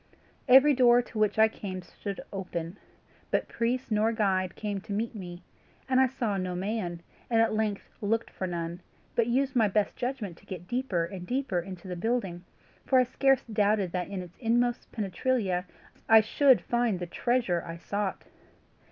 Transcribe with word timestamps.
Every 0.47 0.73
door 0.73 1.03
to 1.03 1.19
which 1.19 1.37
I 1.37 1.47
came 1.47 1.83
stood 1.83 2.19
open, 2.33 2.79
but 3.29 3.47
priest 3.47 3.91
nor 3.91 4.11
guide 4.11 4.55
came 4.55 4.81
to 4.81 4.91
meet 4.91 5.13
me, 5.13 5.43
and 5.87 5.99
I 6.01 6.07
saw 6.07 6.37
no 6.37 6.55
man, 6.55 7.03
and 7.29 7.39
at 7.39 7.53
length 7.53 7.87
looked 8.01 8.31
for 8.31 8.47
none, 8.47 8.81
but 9.13 9.27
used 9.27 9.55
my 9.55 9.67
best 9.67 9.95
judgment 9.95 10.37
to 10.37 10.45
get 10.47 10.67
deeper 10.67 11.05
and 11.05 11.27
deeper 11.27 11.59
into 11.59 11.87
the 11.87 11.95
building, 11.95 12.43
for 12.83 12.97
I 12.97 13.03
scarce 13.03 13.43
doubted 13.45 13.91
that 13.91 14.07
in 14.09 14.23
its 14.23 14.39
inmost 14.39 14.91
penetralia 14.91 15.65
I 16.09 16.21
should 16.21 16.61
find 16.61 16.97
the 16.97 17.05
treasure 17.05 17.61
I 17.63 17.77
sought. 17.77 18.23